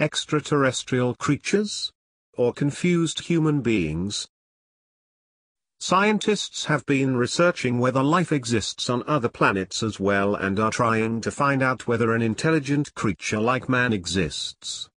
[0.00, 1.92] extraterrestrial creatures?
[2.34, 4.28] Or confused human beings?
[5.80, 11.20] Scientists have been researching whether life exists on other planets as well and are trying
[11.20, 14.88] to find out whether an intelligent creature like man exists.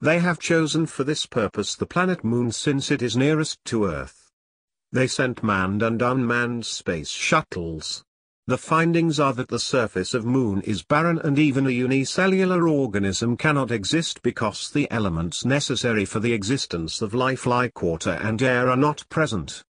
[0.00, 4.30] They have chosen for this purpose the planet Moon since it is nearest to Earth.
[4.92, 8.04] They sent manned and unmanned space shuttles.
[8.48, 13.36] The findings are that the surface of Moon is barren and even a unicellular organism
[13.36, 18.70] cannot exist because the elements necessary for the existence of life like water and air
[18.70, 19.64] are not present.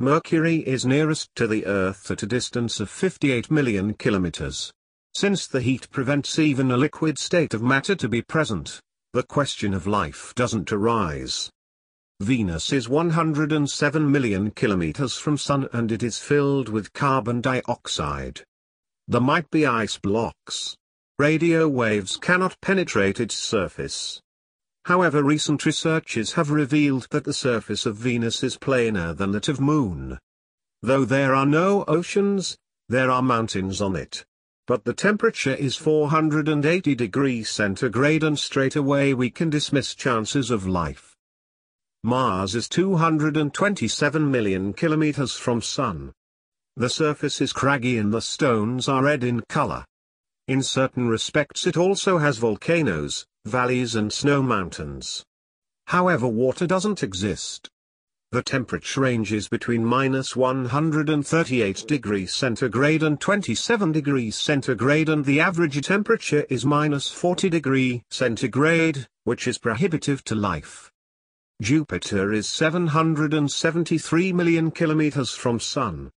[0.00, 4.72] Mercury is nearest to the Earth at a distance of 58 million kilometers.
[5.14, 8.80] Since the heat prevents even a liquid state of matter to be present,
[9.12, 11.48] the question of life doesn't arise.
[12.20, 18.42] Venus is 107 million kilometers from Sun and it is filled with carbon dioxide.
[19.08, 20.76] There might be ice blocks.
[21.18, 24.22] Radio waves cannot penetrate its surface.
[24.84, 29.60] However recent researches have revealed that the surface of Venus is plainer than that of
[29.60, 30.16] Moon.
[30.82, 32.56] Though there are no oceans,
[32.88, 34.24] there are mountains on it.
[34.68, 40.64] But the temperature is 480 degrees centigrade and straight away we can dismiss chances of
[40.64, 41.13] life.
[42.06, 46.12] Mars is 227 million kilometers from Sun.
[46.76, 49.86] The surface is craggy and the stones are red in color.
[50.46, 55.24] In certain respects it also has volcanoes, valleys and snow mountains.
[55.86, 57.70] However water doesn't exist.
[58.32, 65.80] The temperature ranges between minus 138 degrees centigrade and 27 degrees centigrade and the average
[65.86, 70.90] temperature is minus 40 degree centigrade, which is prohibitive to life.
[71.62, 76.10] Jupiter is 773 million kilometers from Sun.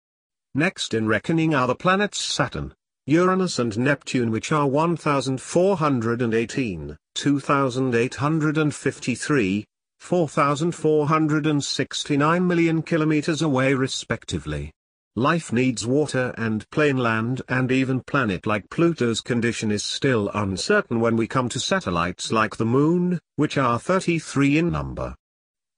[0.55, 2.73] Next in reckoning are the planets Saturn,
[3.07, 9.65] Uranus and Neptune which are 1418, 2853,
[9.99, 14.71] 4469 million kilometers away respectively.
[15.17, 21.01] Life needs water and plain land and even planet like Pluto's condition is still uncertain
[21.01, 25.17] when we come to satellites like the Moon, which are 33 in number.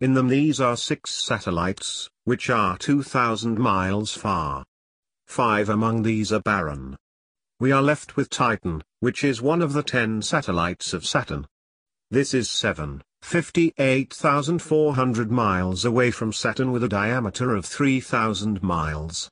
[0.01, 4.63] In them these are six satellites, which are 2,000 miles far.
[5.27, 6.99] Five among these are barren.
[7.61, 11.47] We are left with Titan, which is one of the ten satellites of Saturn.
[12.11, 19.31] This is 7, 58,400 miles away from Saturn with a diameter of 3,000 miles.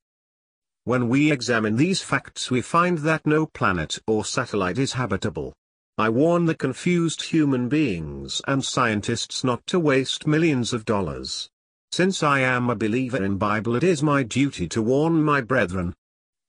[0.84, 5.52] When we examine these facts we find that no planet or satellite is habitable.
[5.96, 11.48] I warn the confused human beings and scientists not to waste millions of dollars.
[11.92, 15.94] Since I am a believer in Bible it is my duty to warn my brethren,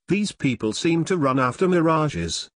[0.08, 2.50] these people seem to run after mirages.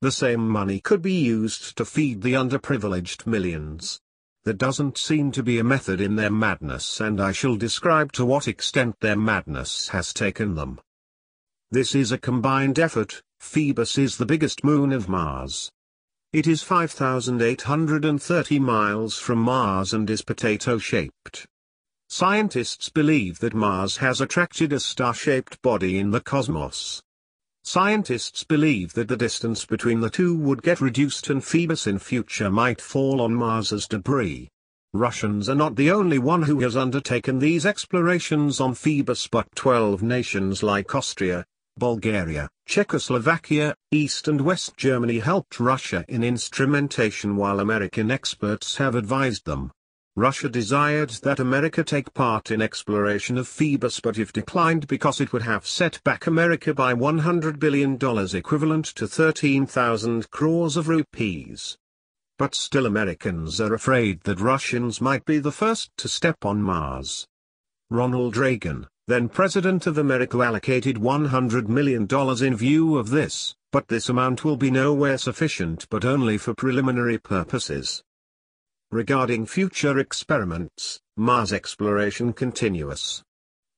[0.00, 4.00] The same money could be used to feed the underprivileged millions.
[4.44, 8.24] There doesn't seem to be a method in their madness and I shall describe to
[8.24, 10.80] what extent their madness has taken them.
[11.70, 15.72] This is a combined effort, Phobos is the biggest moon of Mars.
[16.34, 21.46] It is 5,830 miles from Mars and is potato-shaped.
[22.08, 27.00] Scientists believe that Mars has attracted a star-shaped body in the cosmos.
[27.62, 32.50] Scientists believe that the distance between the two would get reduced and Phobos in future
[32.50, 34.48] might fall on Mars as debris.
[34.92, 40.02] Russians are not the only one who has undertaken these explorations on Phobos but 12
[40.02, 41.46] nations like Austria,
[41.76, 49.44] Bulgaria, Czechoslovakia, East and West Germany helped Russia in instrumentation while American experts have advised
[49.44, 49.72] them.
[50.16, 55.32] Russia desired that America take part in exploration of Phobos but if declined because it
[55.32, 57.98] would have set back America by $100 billion
[58.36, 61.76] equivalent to 13,000 crores of rupees.
[62.38, 67.26] But still Americans are afraid that Russians might be the first to step on Mars.
[67.90, 72.08] Ronald Reagan, then President of America allocated $100 million
[72.42, 77.18] in view of this, but this amount will be nowhere sufficient but only for preliminary
[77.18, 78.02] purposes.
[78.90, 83.22] Regarding future experiments, Mars exploration continuous.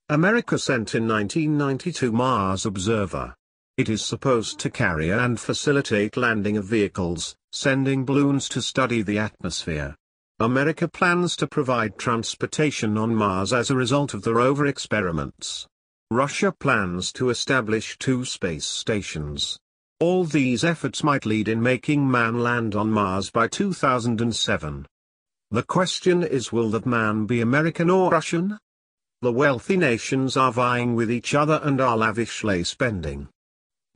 [0.08, 3.34] America sent in 1992 Mars Observer.
[3.76, 9.18] It is supposed to carry and facilitate landing of vehicles, sending balloons to study the
[9.18, 9.96] atmosphere.
[10.38, 15.66] America plans to provide transportation on Mars as a result of the rover experiments.
[16.10, 19.58] Russia plans to establish two space stations.
[19.98, 24.86] All these efforts might lead in making man land on Mars by 2007.
[25.52, 28.58] The question is will that man be American or Russian?
[29.22, 33.30] The wealthy nations are vying with each other and are lavishly spending.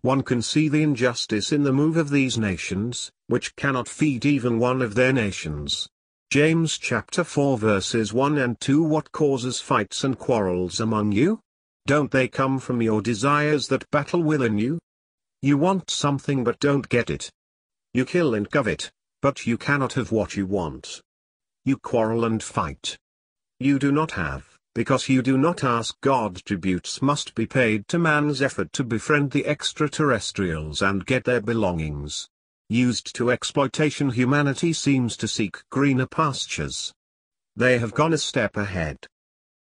[0.00, 4.58] One can see the injustice in the move of these nations, which cannot feed even
[4.58, 5.87] one of their nations.
[6.31, 11.41] James chapter 4 verses 1 and 2 What causes fights and quarrels among you?
[11.87, 14.79] Don't they come from your desires that battle within you?
[15.43, 17.32] You want something but don't get it.
[17.94, 21.03] You kill and covet, but you cannot have what you want.
[21.65, 22.97] You quarrel and fight.
[23.59, 26.41] You do not have, because you do not ask God.
[26.44, 32.29] Tributes must be paid to man's effort to befriend the extraterrestrials and get their belongings.
[32.72, 36.93] Used to exploitation humanity seems to seek greener pastures.
[37.56, 38.96] They have gone a step ahead.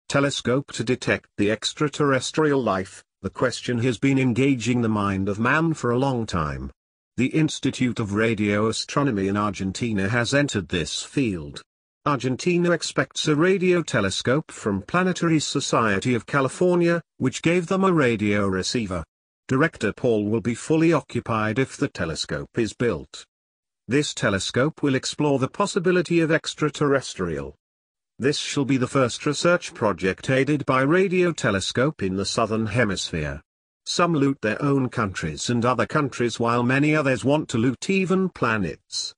[0.08, 5.74] Telescope to detect the extraterrestrial life, the question has been engaging the mind of man
[5.74, 6.72] for a long time.
[7.18, 11.62] The Institute of Radio Astronomy in Argentina has entered this field.
[12.06, 18.48] Argentina expects a radio telescope from Planetary Society of California, which gave them a radio
[18.48, 19.04] receiver.
[19.48, 23.26] Director Paul will be fully occupied if the telescope is built.
[23.88, 27.56] This telescope will explore the possibility of extraterrestrial.
[28.20, 33.42] This shall be the first research project aided by radio telescope in the southern hemisphere.
[33.86, 38.30] Some loot their own countries and other countries while many others want to loot even
[38.30, 39.14] planets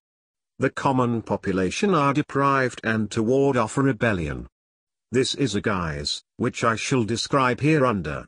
[0.57, 4.48] the common population are deprived and to ward off a rebellion.
[5.12, 8.25] This is a guise, which I shall describe here under.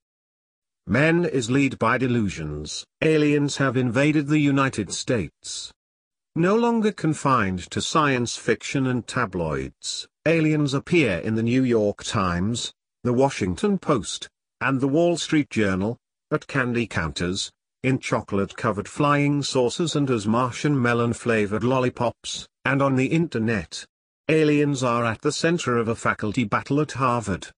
[0.90, 5.70] Men is lead by delusions, aliens have invaded the United States.
[6.34, 12.72] No longer confined to science fiction and tabloids, aliens appear in the New York Times,
[13.04, 14.30] the Washington Post,
[14.62, 15.98] and the Wall Street Journal,
[16.32, 17.52] at candy counters,
[17.84, 23.84] in chocolate-covered flying saucers and as Martian melon-flavored lollipops, and on the internet.
[24.30, 27.50] Aliens are at the center of a faculty battle at Harvard.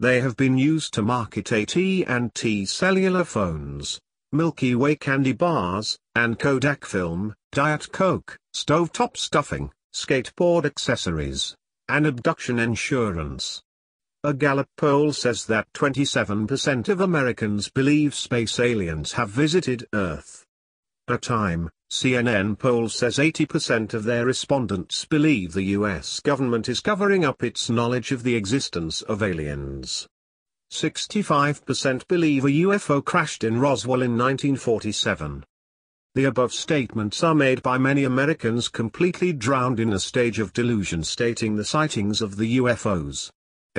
[0.00, 4.00] They have been used to market AT&T cellular phones,
[4.32, 11.54] Milky Way candy bars, and Kodak film, Diet Coke, stovetop stuffing, skateboard accessories,
[11.90, 13.60] and abduction insurance.
[14.24, 20.46] A Gallup poll says that 27% of Americans believe space aliens have visited Earth.
[21.08, 27.24] A Time, CNN poll says 80% of their respondents believe the US government is covering
[27.24, 30.06] up its knowledge of the existence of aliens.
[30.70, 35.44] 65% believe a UFO crashed in Roswell in 1947.
[36.14, 41.02] The above statements are made by many Americans completely drowned in a stage of delusion
[41.02, 43.30] stating the sightings of the UFOs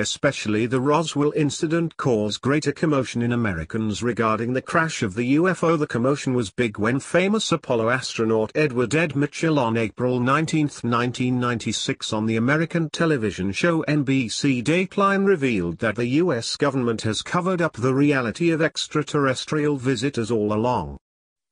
[0.02, 5.78] especially the Roswell incident caused greater commotion in Americans regarding the crash of the UFO.
[5.78, 12.12] The commotion was big when famous Apollo astronaut Edward Ed Mitchell on April 19, 1996
[12.12, 17.72] on the American television show NBC Dateline revealed that the US government has covered up
[17.72, 20.98] the reality of extraterrestrial visitors all along.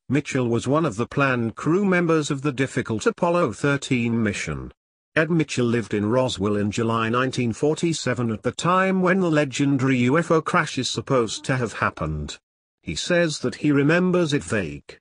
[0.09, 4.73] Mitchell was one of the planned crew members of the difficult Apollo 13 mission.
[5.17, 10.43] Ed Mitchell lived in Roswell in July 1947 at the time when the legendary UFO
[10.45, 12.39] crash is supposed to have happened.
[12.83, 14.99] He says that he remembers it vague.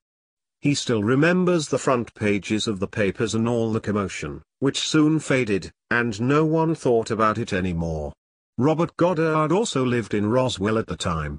[0.62, 5.20] He still remembers the front pages of the papers and all the commotion, which soon
[5.20, 8.12] faded, and no one thought about it anymore.
[8.58, 11.38] Robert Goddard also lived in Roswell at the time.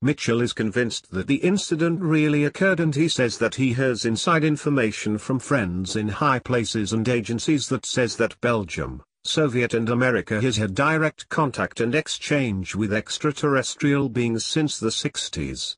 [0.00, 4.44] Mitchell is convinced that the incident really occurred and he says that he has inside
[4.44, 10.40] information from friends in high places and agencies that says that Belgium, Soviet and America
[10.40, 15.76] has had direct contact and exchange with extraterrestrial beings since the 60s.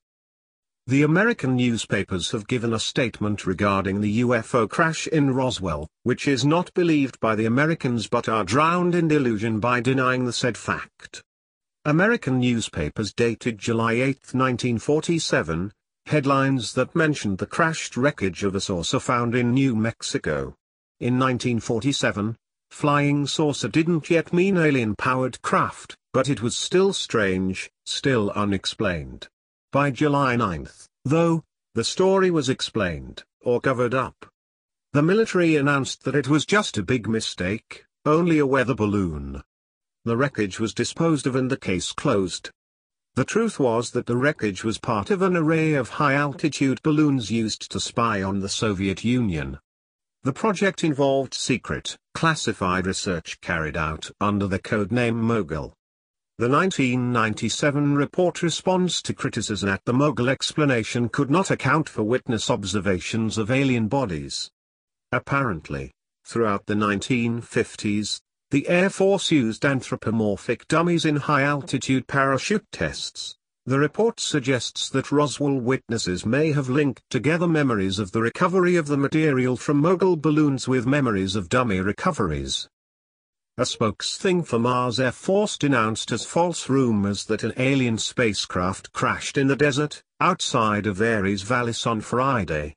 [0.86, 6.44] The American newspapers have given a statement regarding the UFO crash in Roswell, which is
[6.44, 11.22] not believed by the Americans but are drowned in delusion by denying the said fact.
[11.86, 15.72] American newspapers dated July 8, 1947,
[16.04, 20.54] headlines that mentioned the crashed wreckage of a saucer found in New Mexico.
[21.00, 22.36] In 1947,
[22.70, 29.28] flying saucer didn't yet mean alien-powered craft, but it was still strange, still unexplained.
[29.72, 30.68] By July 9,
[31.06, 31.44] though,
[31.74, 34.26] the story was explained, or covered up.
[34.92, 39.42] The military announced that it was just a big mistake, only a weather balloon.
[40.04, 42.50] The wreckage was disposed of and the case closed.
[43.16, 47.70] The truth was that the wreckage was part of an array of high-altitude balloons used
[47.70, 49.58] to spy on the Soviet Union.
[50.22, 55.74] The project involved secret, classified research carried out under the codename Mogul.
[56.38, 62.48] The 1997 report responds to criticism that the Mogul explanation could not account for witness
[62.48, 64.50] observations of alien bodies.
[65.12, 65.90] Apparently,
[66.24, 73.36] throughout the 1950s, the Air Force used anthropomorphic dummies in high-altitude parachute tests.
[73.66, 78.88] The report suggests that Roswell witnesses may have linked together memories of the recovery of
[78.88, 82.68] the material from Mogul balloons with memories of dummy recoveries.
[83.56, 89.38] A spokesthing for Mars Air Force denounced as false rumors that an alien spacecraft crashed
[89.38, 92.74] in the desert, outside of Ares Vallis on Friday.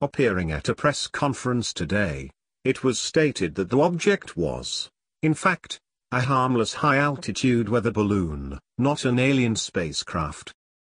[0.00, 2.30] Appearing at a press conference today,
[2.64, 4.90] it was stated that the object was,
[5.24, 5.80] in fact,
[6.12, 10.52] a harmless high-altitude weather balloon, not an alien spacecraft.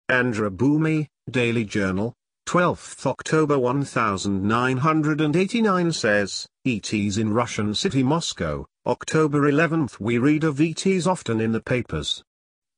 [0.10, 2.12] Andhra Bhoomi, Daily Journal,
[2.48, 11.06] 12th October 1989 says, ETs in Russian city Moscow, October 11 We read of ETs
[11.06, 12.24] often in the papers.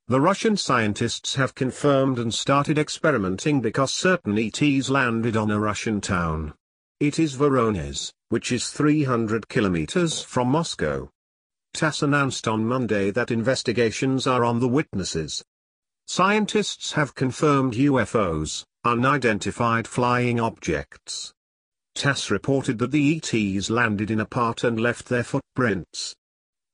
[0.09, 6.01] The Russian scientists have confirmed and started experimenting because certain ETs landed on a Russian
[6.01, 6.53] town.
[6.99, 11.09] It is Voronezh, which is 300 kilometers from Moscow.
[11.77, 15.43] TASS announced on Monday that investigations are on the witnesses.
[16.07, 21.33] Scientists have confirmed UFOs, unidentified flying objects,
[21.97, 26.15] TASS reported that the ETs landed in a part and left their footprints.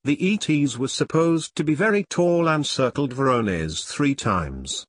[0.04, 4.86] The ETs were supposed to be very tall and circled Voronezh three times.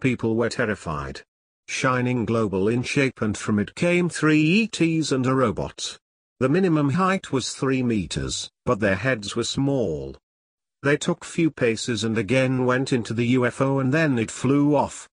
[0.00, 1.22] People were terrified.
[1.68, 5.98] Shining global in shape and from it came three ETs and a robot.
[6.42, 10.16] The minimum height was 3 meters, but their heads were small.
[10.82, 15.08] They took few paces and again went into the UFO and then it flew off.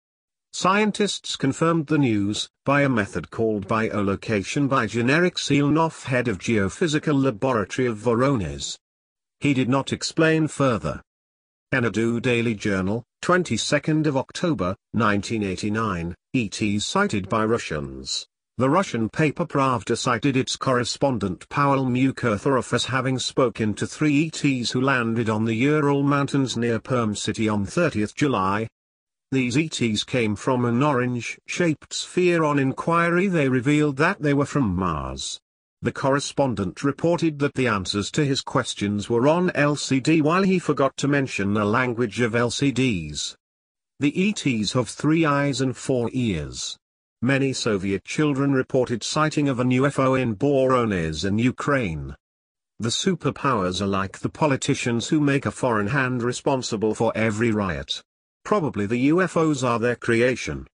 [0.53, 7.19] Scientists confirmed the news, by a method called biolocation by Genrikh Silanov head of Geophysical
[7.23, 8.77] Laboratory of Voronezh.
[9.41, 11.01] He did not explain further.
[11.73, 18.27] Anadolu Daily Journal, 22nd of October, 1989, ET cited by Russians.
[18.57, 24.71] The Russian paper Pravda cited its correspondent Pavel Mukurtharov as having spoken to three ETs
[24.71, 28.69] who landed on the Ural Mountains near Perm City on 30 July,
[29.33, 34.77] these ETs came from an orange-shaped sphere on inquiry they revealed that they were from
[34.77, 35.41] Mars.
[35.83, 40.97] The correspondent reported that the answers to his questions were on LCD while he forgot
[40.99, 43.35] to mention the language of LCDs.
[43.99, 46.79] The ETs have three eyes and four ears.
[47.25, 52.15] Many Soviet children reported sighting of an UFO in Voronezh in Ukraine.
[52.79, 58.03] The superpowers are like the politicians who make a foreign hand responsible for every riot.
[58.45, 60.67] Probably the UFOs are their creation.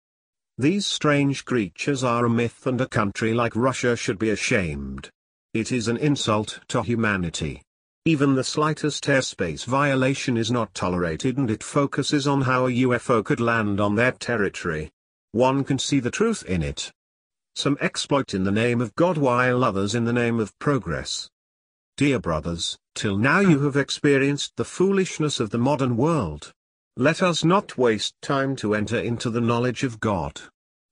[0.58, 5.08] These strange creatures are a myth and a country like Russia should be ashamed.
[5.54, 7.62] It is an insult to humanity.
[8.06, 13.24] Even the slightest airspace violation is not tolerated and it focuses on how a UFO
[13.24, 14.90] could land on their territory.
[15.32, 16.92] One can see the truth in it.
[17.54, 21.30] Some exploit in the name of God while others in the name of progress.
[21.96, 26.52] Dear brothers, till now you have experienced the foolishness of the modern world.
[26.96, 30.40] Let us not waste time to enter into the knowledge of God.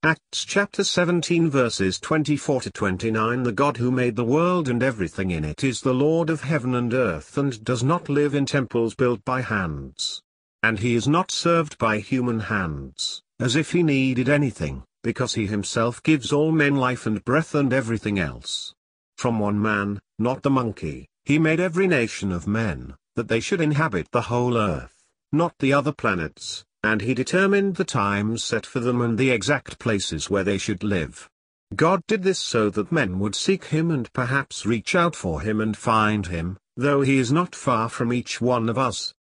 [0.03, 5.31] Acts chapter 17 verses 24 to 29 The God who made the world and everything
[5.31, 8.95] in it is the Lord of heaven and earth and does not live in temples
[8.95, 10.21] built by hands.
[10.63, 15.47] And he is not served by human hands, as if he needed anything, because he
[15.47, 18.73] himself gives all men life and breath and everything else.
[19.17, 23.61] From one man, not the monkey, he made every nation of men, that they should
[23.61, 24.99] inhabit the whole earth
[25.31, 29.77] not the other planets, and he determined the times set for them and the exact
[29.77, 31.29] places where they should live.
[31.75, 35.61] God did this so that men would seek him and perhaps reach out for him
[35.61, 39.13] and find him, though he is not far from each one of us.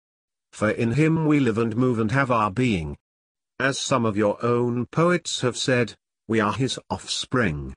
[0.52, 2.96] For in him we live and move and have our being.
[3.58, 5.94] As some of your own poets have said,
[6.28, 7.74] we are his offspring.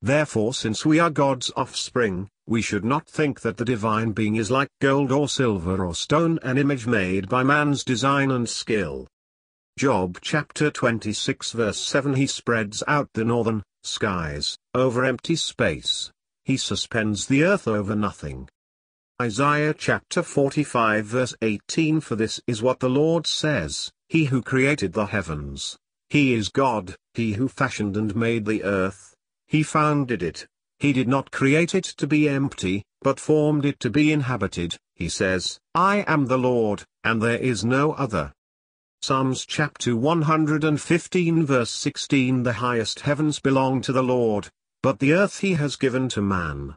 [0.00, 4.50] Therefore since we are God's offspring, we should not think that the divine being is
[4.50, 9.06] like gold or silver or stone an image made by man's design and skill.
[9.78, 16.10] Job chapter 26 verse 7 He spreads out the northern skies over empty space.
[16.46, 18.48] He suspends the earth over nothing.
[19.20, 24.94] Isaiah chapter 45 verse 18 For this is what the Lord says, He who created
[24.94, 25.78] the heavens.
[26.08, 29.14] He is God, He who fashioned and made the earth
[29.50, 30.46] he founded it.
[30.78, 35.08] He did not create it to be empty, but formed it to be inhabited, he
[35.08, 38.32] says, I am the Lord, and there is no other.
[39.02, 44.48] Psalms chapter 115 verse 16 The highest heavens belong to the Lord,
[44.84, 46.76] but the earth he has given to man.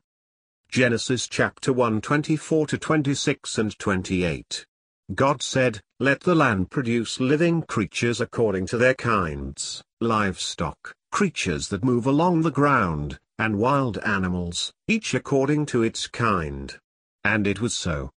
[0.74, 4.66] Genesis chapter 1 24 to 26 and 28.
[5.14, 11.84] God said, Let the land produce living creatures according to their kinds, livestock, creatures that
[11.84, 16.76] move along the ground, and wild animals, each according to its kind.
[17.24, 18.10] And it was so.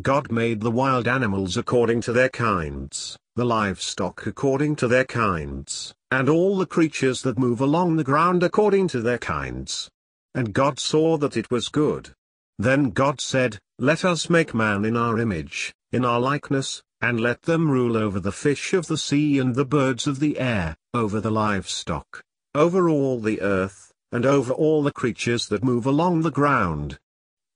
[0.00, 5.92] God made the wild animals according to their kinds, the livestock according to their kinds,
[6.12, 9.90] and all the creatures that move along the ground according to their kinds.
[10.34, 12.10] And God saw that it was good.
[12.58, 17.42] Then God said, Let us make man in our image, in our likeness, and let
[17.42, 21.20] them rule over the fish of the sea and the birds of the air, over
[21.20, 22.22] the livestock,
[22.54, 26.98] over all the earth, and over all the creatures that move along the ground.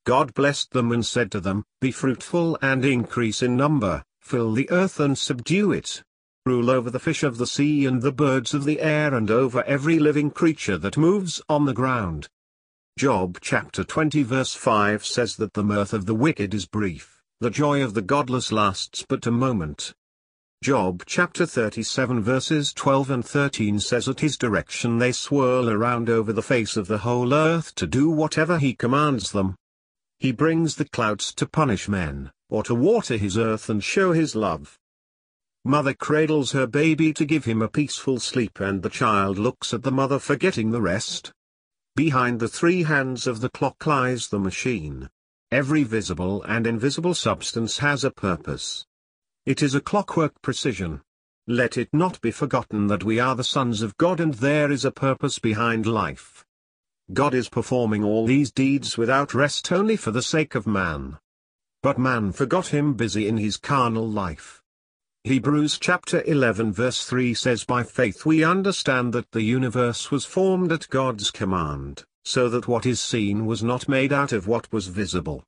[0.04, 4.70] God blessed them and said to them, Be fruitful and increase in number, fill the
[4.70, 6.02] earth and subdue it.
[6.46, 9.62] Rule over the fish of the sea and the birds of the air and over
[9.64, 12.28] every living creature that moves on the ground.
[12.98, 17.48] Job chapter 20 verse 5 says that the mirth of the wicked is brief, the
[17.48, 19.94] joy of the godless lasts but a moment.
[20.64, 26.32] Job chapter 37 verses 12 and 13 says at his direction they swirl around over
[26.32, 29.54] the face of the whole earth to do whatever he commands them.
[30.18, 34.34] He brings the clouds to punish men, or to water his earth and show his
[34.34, 34.76] love.
[35.64, 39.84] Mother cradles her baby to give him a peaceful sleep and the child looks at
[39.84, 41.32] the mother forgetting the rest.
[41.98, 45.10] Behind the three hands of the clock lies the machine.
[45.50, 48.86] Every visible and invisible substance has a purpose.
[49.46, 51.00] It is a clockwork precision.
[51.48, 54.84] Let it not be forgotten that we are the sons of God and there is
[54.84, 56.44] a purpose behind life.
[57.12, 61.18] God is performing all these deeds without rest only for the sake of man.
[61.82, 64.57] But man forgot him busy in his carnal life.
[65.28, 70.72] Hebrews chapter 11 verse 3 says by faith we understand that the universe was formed
[70.72, 74.86] at God's command, so that what is seen was not made out of what was
[74.86, 75.44] visible.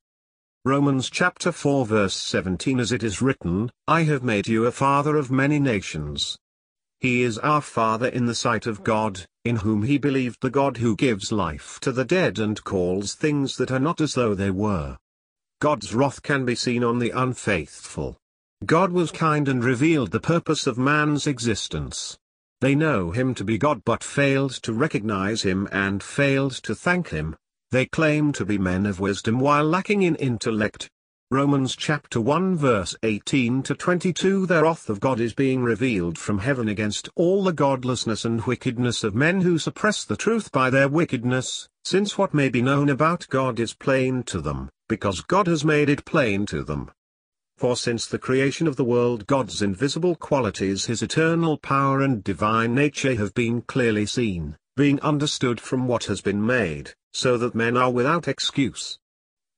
[0.67, 5.17] Romans chapter 4 verse 17 As it is written, I have made you a father
[5.17, 6.37] of many nations.
[6.99, 10.77] He is our Father in the sight of God, in whom he believed the God
[10.77, 14.51] who gives life to the dead and calls things that are not as though they
[14.51, 14.99] were.
[15.59, 18.20] God's wrath can be seen on the unfaithful.
[18.67, 22.19] God was kind and revealed the purpose of man's existence.
[22.61, 27.09] They know him to be God but failed to recognize him and failed to thank
[27.09, 27.37] him,
[27.71, 30.91] they claim to be men of wisdom while lacking in intellect.
[31.31, 36.41] Romans chapter 1 verse 18 to 22 The wrath of God is being revealed from
[36.41, 40.89] heaven against all the godlessness and wickedness of men who suppress the truth by their
[40.89, 45.65] wickedness, since what may be known about God is plain to them, because God has
[45.65, 46.91] made it plain to them.
[47.61, 52.75] For since the creation of the world God's invisible qualities his eternal power and divine
[52.75, 57.77] nature have been clearly seen, being understood from what has been made, so that men
[57.77, 58.99] are without excuse.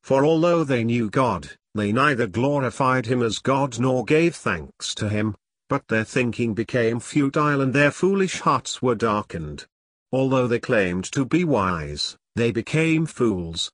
[0.03, 5.09] For although they knew God, they neither glorified him as God nor gave thanks to
[5.09, 5.37] him,
[5.69, 9.65] but their thinking became futile and their foolish hearts were darkened.
[10.11, 13.71] Although they claimed to be wise, they became fools,